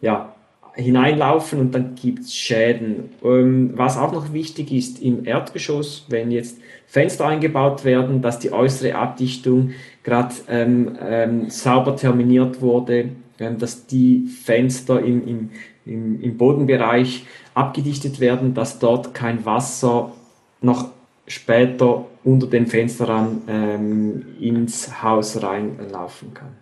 [0.00, 0.34] ja,
[0.74, 3.10] hineinlaufen und dann gibt es Schäden.
[3.24, 8.52] Ähm, was auch noch wichtig ist im Erdgeschoss, wenn jetzt Fenster eingebaut werden, dass die
[8.52, 9.72] äußere Abdichtung
[10.04, 15.50] gerade ähm, ähm, sauber terminiert wurde, ähm, dass die Fenster im, im
[15.86, 20.12] im, im Bodenbereich abgedichtet werden, dass dort kein Wasser
[20.60, 20.90] noch
[21.26, 26.56] später unter dem Fensterrahmen ähm, ins Haus reinlaufen kann.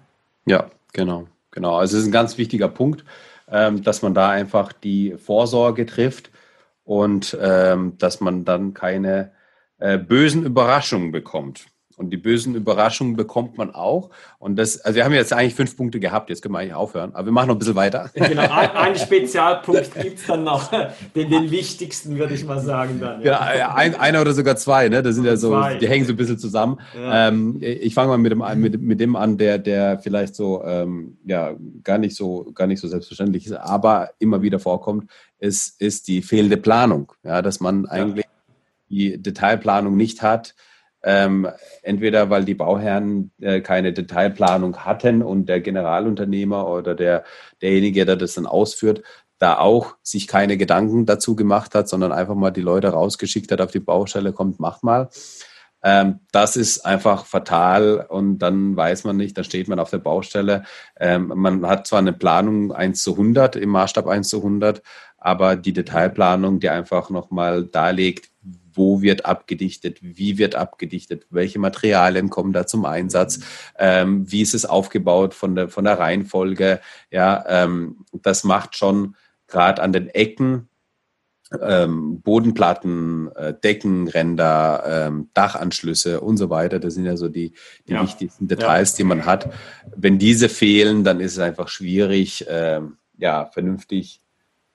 [0.47, 1.77] Ja, genau, genau.
[1.77, 3.05] Also es ist ein ganz wichtiger Punkt,
[3.51, 6.31] ähm, dass man da einfach die Vorsorge trifft
[6.85, 9.33] und ähm, dass man dann keine
[9.79, 11.67] äh, bösen Überraschungen bekommt.
[11.99, 14.11] Und die bösen Überraschungen bekommt man auch.
[14.39, 17.13] Und das, also wir haben jetzt eigentlich fünf Punkte gehabt, jetzt können wir eigentlich aufhören,
[17.15, 18.11] aber wir machen noch ein bisschen weiter.
[18.15, 20.71] Genau, ein, einen Spezialpunkt gibt es dann noch,
[21.17, 23.01] den, den wichtigsten, würde ich mal sagen.
[23.01, 23.55] Dann, ja.
[23.55, 25.03] ja ein, einer oder sogar zwei, ne?
[25.03, 25.75] Das sind ja so, zwei.
[25.75, 26.81] die hängen so ein bisschen zusammen.
[26.97, 27.29] Ja.
[27.29, 31.19] Ähm, ich fange mal mit dem, mit, mit dem an, der, der vielleicht so ähm,
[31.27, 36.07] ja gar nicht so, gar nicht so selbstverständlich ist, aber immer wieder vorkommt, ist, ist
[36.07, 37.13] die fehlende Planung.
[37.25, 38.31] Ja, dass man eigentlich ja.
[38.89, 40.55] die Detailplanung nicht hat
[41.09, 41.49] ähm,
[41.83, 47.25] entweder weil die Bauherren äh, keine Detailplanung hatten und der Generalunternehmer oder der,
[47.63, 49.03] derjenige, der das dann ausführt,
[49.39, 53.63] da auch sich keine Gedanken dazu gemacht hat, sondern einfach mal die Leute rausgeschickt hat
[53.63, 55.09] auf die Baustelle, kommt, macht mal.
[55.83, 59.99] Ähm, das ist einfach fatal und dann weiß man nicht, dann steht man auf der
[59.99, 60.65] Baustelle.
[61.01, 64.83] Ähm, man hat zwar eine Planung 1 zu 100 im Maßstab 1 zu 100,
[65.17, 68.29] aber die Detailplanung, die einfach nochmal darlegt,
[68.79, 73.41] wo wird abgedichtet, wie wird abgedichtet, welche Materialien kommen da zum Einsatz,
[73.79, 76.81] ähm, wie ist es aufgebaut von der, von der Reihenfolge.
[77.11, 79.17] Ja, ähm, das macht schon
[79.49, 80.69] gerade an den Ecken
[81.63, 86.79] ähm, Bodenplatten, äh, Deckenränder, ähm, Dachanschlüsse und so weiter.
[86.79, 87.55] Das sind ja so die,
[87.87, 88.03] die ja.
[88.03, 88.97] wichtigsten Details, ja.
[88.99, 89.53] die man hat.
[89.97, 94.21] Wenn diese fehlen, dann ist es einfach schwierig, ähm, ja, vernünftig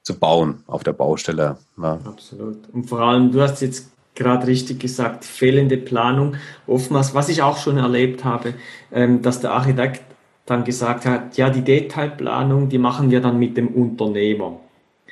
[0.03, 1.57] zu bauen auf der Baustelle.
[1.81, 1.99] Ja.
[2.05, 2.57] Absolut.
[2.71, 6.35] Und vor allem, du hast jetzt gerade richtig gesagt, fehlende Planung.
[6.67, 8.53] Oftmals, was ich auch schon erlebt habe,
[8.91, 10.03] ähm, dass der Architekt
[10.45, 14.59] dann gesagt hat, ja, die Detailplanung, die machen wir dann mit dem Unternehmer.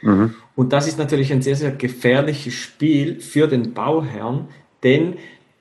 [0.01, 0.35] Mhm.
[0.55, 4.49] Und das ist natürlich ein sehr, sehr gefährliches Spiel für den Bauherrn,
[4.83, 5.15] denn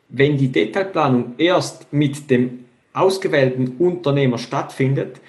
[0.08, 5.20] wenn die Detailplanung erst mit dem ausgewählten Unternehmer stattfindet,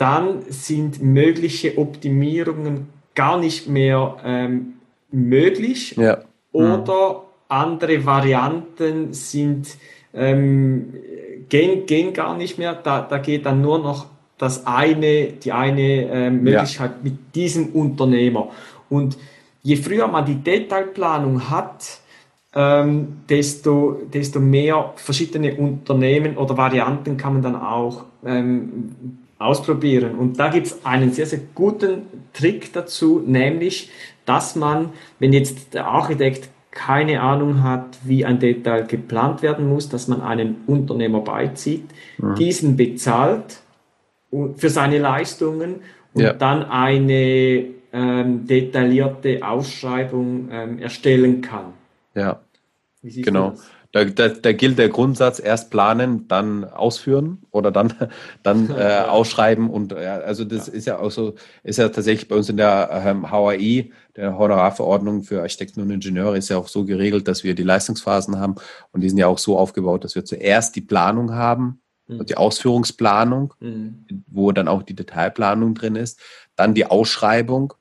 [0.00, 4.74] dann sind mögliche Optimierungen gar nicht mehr ähm,
[5.10, 6.22] möglich ja.
[6.52, 7.20] oder mhm.
[7.48, 9.76] andere Varianten sind
[10.14, 10.94] ähm,
[11.50, 12.74] gehen, gehen gar nicht mehr.
[12.74, 14.06] Da, da geht dann nur noch
[14.38, 16.98] das eine, die eine ähm, Möglichkeit ja.
[17.02, 18.48] mit diesem Unternehmer.
[18.88, 19.18] Und
[19.62, 22.00] je früher man die Detailplanung hat,
[22.54, 30.14] ähm, desto, desto mehr verschiedene Unternehmen oder Varianten kann man dann auch ähm, ausprobieren.
[30.16, 33.90] Und da gibt es einen sehr, sehr guten Trick dazu, nämlich,
[34.26, 39.88] dass man, wenn jetzt der Architekt keine Ahnung hat, wie ein Detail geplant werden muss,
[39.88, 41.84] dass man einen Unternehmer beizieht,
[42.18, 42.34] mhm.
[42.36, 43.62] diesen bezahlt
[44.56, 45.80] für seine Leistungen
[46.12, 46.32] und ja.
[46.32, 51.72] dann eine ähm, detaillierte Ausschreibung ähm, erstellen kann.
[52.14, 52.40] Ja,
[53.02, 53.54] genau.
[53.92, 57.92] Da, da, da, gilt der Grundsatz, erst planen, dann ausführen oder dann,
[58.44, 59.68] dann äh, ausschreiben.
[59.68, 60.72] Und ja, also das ja.
[60.72, 65.24] ist ja auch so, ist ja tatsächlich bei uns in der ähm, HAI, der Honorarverordnung
[65.24, 68.54] für Architekten und Ingenieure, ist ja auch so geregelt, dass wir die Leistungsphasen haben.
[68.92, 72.26] Und die sind ja auch so aufgebaut, dass wir zuerst die Planung haben, mhm.
[72.26, 74.04] die Ausführungsplanung, mhm.
[74.28, 76.20] wo dann auch die Detailplanung drin ist,
[76.54, 77.74] dann die Ausschreibung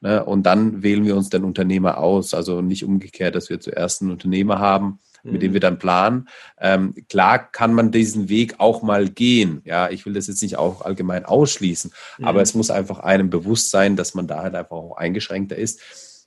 [0.00, 0.24] Ne?
[0.24, 2.34] Und dann wählen wir uns den Unternehmer aus.
[2.34, 4.98] Also nicht umgekehrt, dass wir zuerst einen Unternehmer haben,
[5.32, 5.54] mit dem mhm.
[5.54, 6.28] wir dann planen.
[6.58, 9.62] Ähm, klar kann man diesen Weg auch mal gehen.
[9.64, 12.24] Ja, ich will das jetzt nicht auch allgemein ausschließen, mhm.
[12.24, 16.26] aber es muss einfach einem bewusst sein, dass man da halt einfach auch eingeschränkter ist,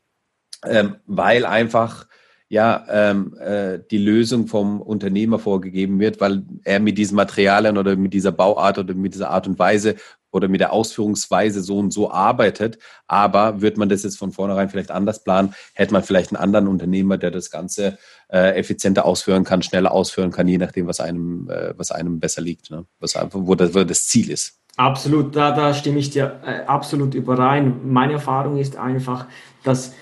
[0.66, 2.08] ähm, weil einfach
[2.50, 7.96] ja ähm, äh, die Lösung vom Unternehmer vorgegeben wird, weil er mit diesen Materialien oder
[7.96, 9.96] mit dieser Bauart oder mit dieser Art und Weise
[10.32, 12.80] oder mit der Ausführungsweise so und so arbeitet.
[13.08, 16.68] Aber wird man das jetzt von vornherein vielleicht anders planen, hätte man vielleicht einen anderen
[16.68, 17.98] Unternehmer, der das Ganze
[18.32, 22.42] äh, effizienter ausführen kann, schneller ausführen kann, je nachdem, was einem, äh, was einem besser
[22.42, 22.86] liegt, ne?
[23.00, 24.60] was einfach, wo das, wo das Ziel ist.
[24.78, 27.92] Absolut, da, da stimme ich dir äh, absolut überein.
[27.92, 29.26] Meine Erfahrung ist einfach,
[29.63, 29.94] dass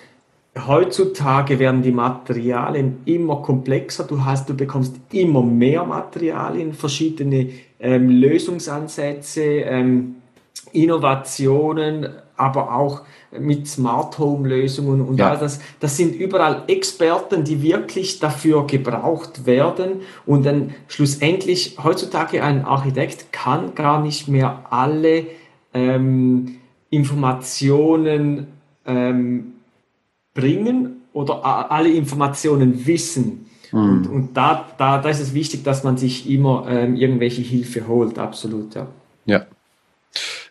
[0.65, 4.05] heutzutage werden die Materialien immer komplexer.
[4.05, 10.15] Du hast, du bekommst immer mehr Materialien, verschiedene ähm, Lösungsansätze, ähm,
[10.71, 13.01] Innovationen, aber auch
[13.37, 15.31] mit Smart Home Lösungen und ja.
[15.31, 15.59] all das.
[15.79, 20.01] Das sind überall Experten, die wirklich dafür gebraucht werden.
[20.25, 25.25] Und dann schlussendlich heutzutage ein Architekt kann gar nicht mehr alle
[25.73, 26.57] ähm,
[26.89, 28.47] Informationen
[28.85, 29.56] ähm,
[30.37, 33.49] bringen oder alle Informationen wissen.
[33.71, 33.79] Mhm.
[33.79, 37.87] Und, und da, da, da ist es wichtig, dass man sich immer ähm, irgendwelche Hilfe
[37.87, 38.87] holt, absolut, ja.
[39.25, 39.45] Ja.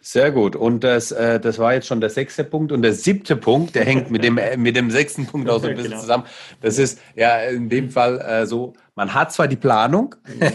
[0.03, 0.55] Sehr gut.
[0.55, 2.71] Und das, äh, das war jetzt schon der sechste Punkt.
[2.73, 5.67] Und der siebte Punkt, der hängt mit dem, äh, mit dem sechsten Punkt auch so
[5.67, 6.01] ein bisschen genau.
[6.01, 6.25] zusammen.
[6.61, 10.53] Das ist ja in dem Fall äh, so, man hat zwar die Planung, man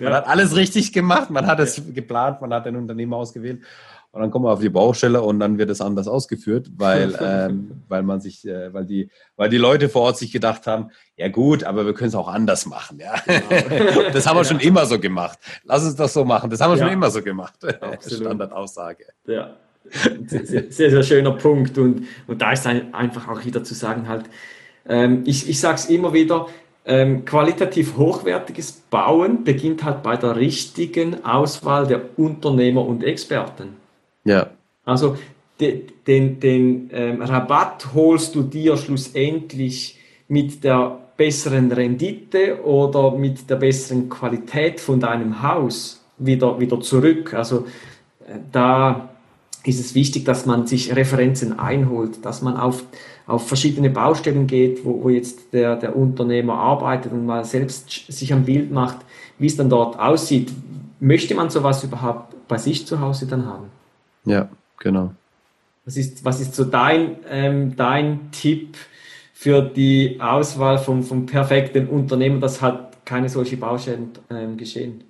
[0.00, 0.12] ja.
[0.12, 3.62] hat alles richtig gemacht, man hat es geplant, man hat den Unternehmer ausgewählt
[4.12, 7.82] und dann kommen wir auf die Baustelle und dann wird es anders ausgeführt, weil, ähm,
[7.88, 11.28] weil man sich, äh, weil die, weil die Leute vor Ort sich gedacht haben, ja
[11.28, 12.98] gut, aber wir können es auch anders machen.
[12.98, 13.14] Ja?
[13.24, 14.10] Genau.
[14.12, 14.48] das haben wir ja.
[14.48, 15.38] schon immer so gemacht.
[15.64, 16.50] Lass uns das so machen.
[16.50, 16.84] Das haben wir ja.
[16.84, 17.54] schon immer so gemacht.
[18.06, 19.04] Standardaussage.
[19.26, 19.54] Ja.
[20.26, 21.78] Sehr, sehr, sehr, schöner Punkt.
[21.78, 24.26] Und, und da ist einfach auch wieder zu sagen, halt,
[24.88, 26.48] ähm, ich, ich sage es immer wieder,
[26.84, 33.79] ähm, qualitativ hochwertiges Bauen beginnt halt bei der richtigen Auswahl der Unternehmer und Experten.
[34.30, 34.50] Ja.
[34.84, 35.16] Also
[35.60, 43.50] de, den, den ähm, Rabatt holst du dir schlussendlich mit der besseren Rendite oder mit
[43.50, 47.34] der besseren Qualität von deinem Haus wieder, wieder zurück.
[47.34, 47.66] Also
[48.26, 49.10] äh, da
[49.64, 52.84] ist es wichtig, dass man sich Referenzen einholt, dass man auf,
[53.26, 58.32] auf verschiedene Baustellen geht, wo, wo jetzt der, der Unternehmer arbeitet und mal selbst sich
[58.32, 58.98] ein Bild macht,
[59.38, 60.52] wie es dann dort aussieht.
[61.00, 63.79] Möchte man sowas überhaupt bei sich zu Hause dann haben?
[64.24, 65.14] Ja, genau.
[65.84, 68.76] Was ist, was ist so dein, ähm, dein Tipp
[69.32, 75.04] für die Auswahl vom, vom perfekten Unternehmer, dass halt keine solche Baustellen ähm, geschehen?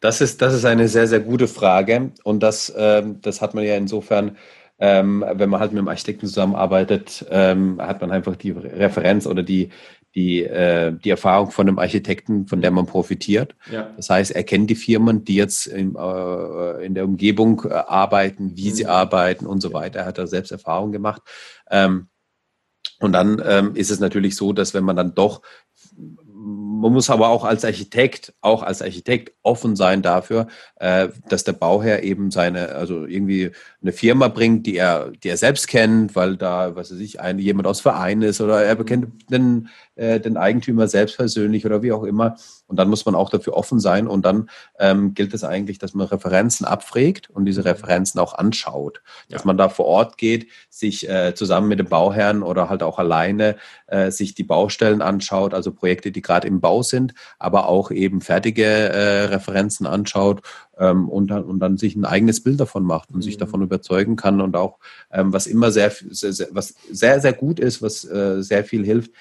[0.00, 2.12] Das ist, das ist eine sehr, sehr gute Frage.
[2.24, 4.36] Und das, ähm, das hat man ja insofern,
[4.78, 9.42] ähm, wenn man halt mit dem Architekten zusammenarbeitet, ähm, hat man einfach die Referenz oder
[9.42, 9.70] die,
[10.14, 13.54] die, äh, die Erfahrung von einem Architekten, von der man profitiert.
[13.70, 13.92] Ja.
[13.96, 18.56] Das heißt, er kennt die Firmen, die jetzt in, äh, in der Umgebung äh, arbeiten,
[18.56, 18.74] wie mhm.
[18.74, 20.00] sie arbeiten und so weiter.
[20.00, 21.22] Er hat da selbst Erfahrung gemacht.
[21.70, 22.08] Ähm,
[23.00, 25.42] und dann ähm, ist es natürlich so, dass wenn man dann doch
[26.78, 31.54] man muss aber auch als Architekt, auch als Architekt offen sein dafür, äh, dass der
[31.54, 36.36] Bauherr eben seine, also irgendwie eine Firma bringt, die er, die er selbst kennt, weil
[36.36, 40.36] da, was weiß ich, ein, jemand aus Verein ist oder er kennt den, äh, den
[40.36, 42.36] Eigentümer selbst persönlich oder wie auch immer.
[42.66, 44.06] Und dann muss man auch dafür offen sein.
[44.06, 49.00] Und dann ähm, gilt es eigentlich, dass man Referenzen abfragt und diese Referenzen auch anschaut.
[49.30, 49.46] Dass ja.
[49.46, 53.56] man da vor Ort geht, sich äh, zusammen mit dem Bauherrn oder halt auch alleine
[53.86, 58.20] äh, sich die Baustellen anschaut, also Projekte, die gerade im Bau sind, aber auch eben
[58.20, 60.42] fertige äh, Referenzen anschaut
[60.76, 63.22] ähm, und, dann, und dann sich ein eigenes Bild davon macht und mhm.
[63.22, 64.78] sich davon überzeugen kann und auch,
[65.10, 68.84] ähm, was immer sehr, sehr, sehr, was sehr, sehr gut ist, was äh, sehr viel
[68.84, 69.12] hilft,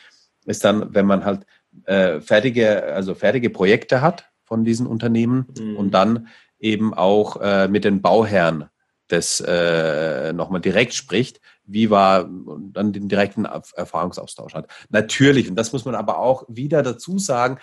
[0.45, 1.45] ist dann, wenn man halt
[1.86, 5.77] äh, fertige, also fertige Projekte hat von diesen Unternehmen mhm.
[5.77, 6.27] und dann
[6.60, 8.65] eben auch äh, mit den Bauherren
[9.08, 12.30] das äh, nochmal direkt spricht, wie war
[12.73, 14.67] dann den direkten Erfahrungsaustausch hat.
[14.89, 17.60] Natürlich, und das muss man aber auch wieder dazu sagen,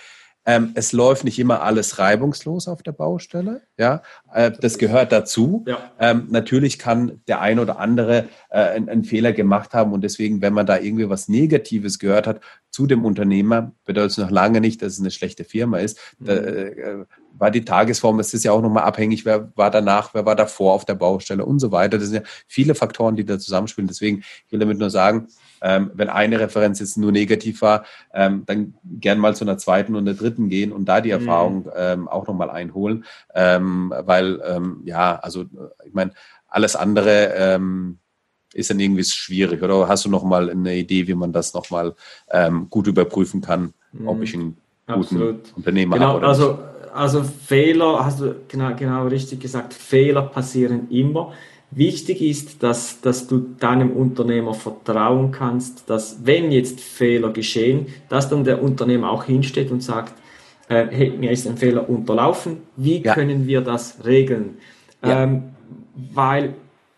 [0.47, 3.63] ähm, es läuft nicht immer alles reibungslos auf der Baustelle.
[3.79, 4.03] Ja,
[4.33, 5.65] äh, das gehört dazu.
[5.67, 5.93] Ja.
[5.99, 10.43] Ähm, natürlich kann der ein oder andere äh, einen, einen, Fehler gemacht haben und deswegen,
[10.43, 14.61] wenn man da irgendwie was Negatives gehört hat zu dem Unternehmer, bedeutet es noch lange
[14.61, 15.99] nicht, dass es eine schlechte Firma ist.
[16.19, 16.27] Mhm.
[16.27, 17.05] Da, äh,
[17.39, 20.75] war die Tagesform, es ist ja auch nochmal abhängig, wer war danach, wer war davor
[20.75, 21.99] auf der Baustelle und so weiter.
[21.99, 23.89] Das sind ja viele Faktoren, die da zusammenspielen.
[23.89, 25.29] Deswegen, ich will damit nur sagen,
[25.63, 29.97] ähm, wenn eine Referenz jetzt nur negativ war, ähm, dann gern mal zu einer zweiten
[29.97, 31.21] und einer dritten gehen und da die mhm.
[31.21, 33.05] Erfahrung ähm, auch nochmal einholen.
[33.35, 35.45] Ähm, weil, ähm, ja, also
[35.87, 36.13] ich meine,
[36.49, 37.99] alles andere ähm,
[38.53, 39.63] ist dann irgendwie schwierig.
[39.63, 41.95] Oder hast du nochmal eine Idee, wie man das nochmal
[42.31, 44.09] ähm, gut überprüfen kann, mhm.
[44.09, 45.57] ob ich einen guten Absolut.
[45.57, 46.19] Unternehmer genau, habe?
[46.19, 46.59] Oder also,
[46.95, 51.33] also Fehler, hast du genau, genau richtig gesagt, Fehler passieren immer.
[51.71, 58.29] Wichtig ist, dass, dass du deinem Unternehmer vertrauen kannst, dass wenn jetzt Fehler geschehen, dass
[58.29, 60.15] dann der Unternehmer auch hinsteht und sagt,
[60.69, 63.13] äh, hey, mir ist ein Fehler unterlaufen, wie ja.
[63.13, 64.59] können wir das regeln?
[65.05, 65.25] Ja.
[65.25, 65.43] Ähm,
[66.15, 66.55] weil,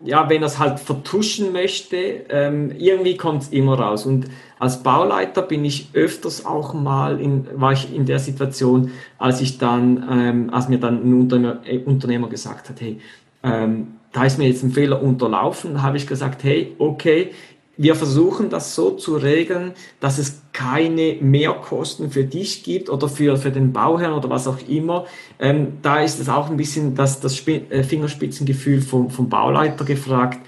[0.06, 4.06] ja, wenn er es halt vertuschen möchte, ähm, irgendwie kommt es immer raus.
[4.06, 4.26] Und
[4.58, 9.58] als Bauleiter bin ich öfters auch mal in, war ich in der Situation, als ich
[9.58, 13.00] dann, ähm, als mir dann ein Unternehmer, äh, Unternehmer gesagt hat, hey,
[13.42, 17.32] ähm, da ist mir jetzt ein Fehler unterlaufen, habe ich gesagt, hey, okay,
[17.76, 23.36] wir versuchen das so zu regeln, dass es keine Mehrkosten für dich gibt oder für,
[23.36, 25.06] für den Bauherrn oder was auch immer.
[25.38, 30.38] Ähm, da ist es auch ein bisschen das, das äh, Fingerspitzengefühl vom, vom Bauleiter gefragt,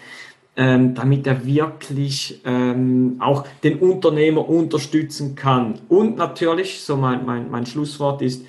[0.57, 5.79] ähm, damit er wirklich ähm, auch den Unternehmer unterstützen kann.
[5.89, 8.45] Und natürlich, so mein, mein, mein Schlusswort ist,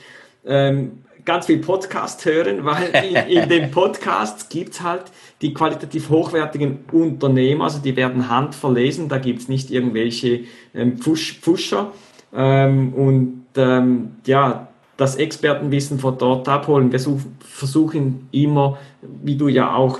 [0.45, 5.05] ähm, ganz viel Podcast hören, weil in, in den Podcasts gibt's halt
[5.41, 10.41] die qualitativ hochwertigen Unternehmer, also die werden handverlesen, da gibt's nicht irgendwelche
[10.73, 11.91] ähm, Pfusch, Pfuscher.
[12.33, 16.91] Ähm, und ähm, ja, das Expertenwissen von dort abholen.
[16.91, 16.99] Wir
[17.39, 19.99] versuchen immer, wie du ja auch,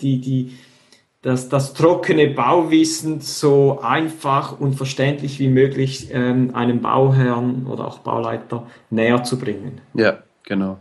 [0.00, 0.52] die, die,
[1.22, 7.98] das, das trockene Bauwissen so einfach und verständlich wie möglich ähm, einem Bauherrn oder auch
[7.98, 9.80] Bauleiter näher zu bringen.
[9.94, 10.78] Ja, genau.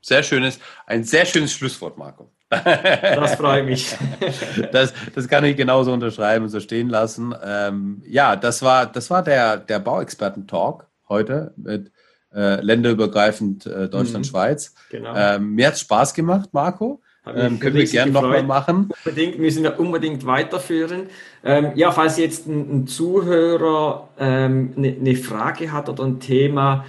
[0.00, 2.30] Sehr schönes, ein sehr schönes Schlusswort, Marco.
[2.48, 3.94] Das freut mich.
[4.72, 7.34] Das, das kann ich genauso unterschreiben und so stehen lassen.
[7.44, 11.92] Ähm, ja, das war, das war der, der Bauexperten-Talk heute mit
[12.34, 14.74] äh, länderübergreifend äh, Deutschland-Schweiz.
[14.74, 15.14] Mhm, genau.
[15.14, 17.02] Ähm, mir hat es Spaß gemacht, Marco.
[17.36, 18.90] Ähm, können wir gerne nochmal machen.
[19.04, 21.04] Unbedingt, müssen wir unbedingt weiterführen.
[21.44, 26.20] Ähm, ja, falls jetzt ein, ein Zuhörer eine ähm, ne, ne Frage hat oder ein
[26.20, 26.84] Thema,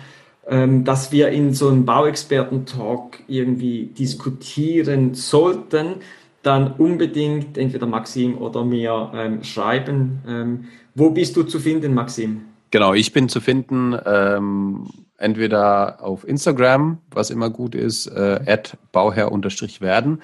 [0.48, 5.96] ähm, dass wir in so einem Bauexperten-Talk irgendwie diskutieren sollten,
[6.42, 10.20] dann unbedingt entweder Maxim oder mir ähm, schreiben.
[10.28, 12.42] Ähm, wo bist du zu finden, Maxim?
[12.72, 14.88] Genau, ich bin zu finden ähm,
[15.20, 18.58] entweder auf Instagram, was immer gut ist, äh,
[18.92, 20.22] bauherr-werden,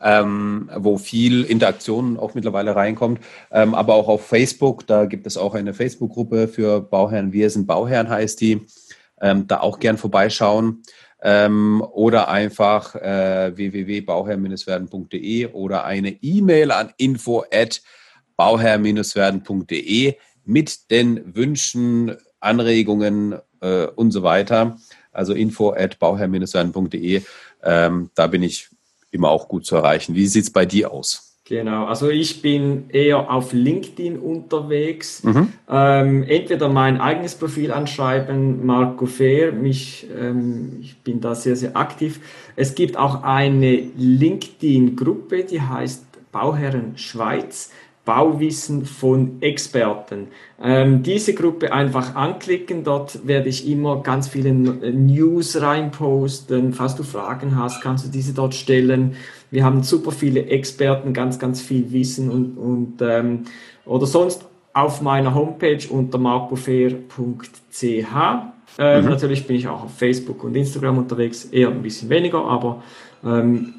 [0.00, 3.20] ähm, wo viel Interaktion auch mittlerweile reinkommt,
[3.52, 7.66] ähm, aber auch auf Facebook, da gibt es auch eine Facebook-Gruppe für Bauherren, wir sind
[7.66, 8.66] Bauherren heißt die,
[9.20, 10.82] ähm, da auch gern vorbeischauen.
[11.24, 17.80] Ähm, oder einfach äh, www.bauherr-werden.de oder eine E-Mail an info at
[18.36, 24.78] bauherr-werden.de mit den Wünschen, Anregungen äh, und so weiter.
[25.12, 27.22] Also info at bauherr-werden.de.
[27.62, 28.68] Ähm, da bin ich
[29.10, 30.14] immer auch gut zu erreichen.
[30.14, 31.32] Wie sieht es bei dir aus?
[31.44, 35.24] Genau, also ich bin eher auf LinkedIn unterwegs.
[35.24, 35.52] Mhm.
[35.68, 41.76] Ähm, entweder mein eigenes Profil anschreiben, Marco Fair, mich, ähm, ich bin da sehr, sehr
[41.76, 42.20] aktiv.
[42.54, 47.70] Es gibt auch eine LinkedIn-Gruppe, die heißt Bauherren Schweiz.
[48.04, 50.28] Bauwissen von Experten.
[50.60, 56.72] Ähm, diese Gruppe einfach anklicken, dort werde ich immer ganz viele News reinposten.
[56.72, 59.14] Falls du Fragen hast, kannst du diese dort stellen.
[59.52, 63.44] Wir haben super viele Experten, ganz, ganz viel Wissen und, und ähm,
[63.84, 67.12] oder sonst auf meiner Homepage unter marcofair.ch.
[68.78, 69.10] Ähm, mhm.
[69.10, 72.82] Natürlich bin ich auch auf Facebook und Instagram unterwegs, eher ein bisschen weniger, aber
[73.24, 73.74] ähm,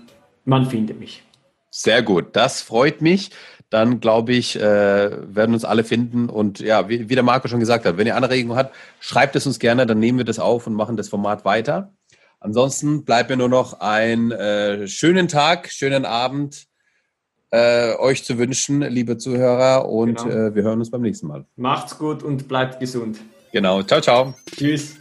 [0.45, 1.23] man findet mich.
[1.71, 3.31] Sehr gut, das freut mich
[3.73, 6.29] dann glaube ich, äh, werden uns alle finden.
[6.29, 9.47] Und ja, wie, wie der Marco schon gesagt hat, wenn ihr Anregungen habt, schreibt es
[9.47, 11.91] uns gerne, dann nehmen wir das auf und machen das Format weiter.
[12.39, 16.67] Ansonsten bleibt mir nur noch einen äh, schönen Tag, schönen Abend
[17.49, 19.89] äh, euch zu wünschen, liebe Zuhörer.
[19.89, 20.29] Und genau.
[20.29, 21.45] äh, wir hören uns beim nächsten Mal.
[21.55, 23.19] Macht's gut und bleibt gesund.
[23.53, 23.81] Genau.
[23.81, 24.35] Ciao, ciao.
[24.55, 24.97] Tschüss.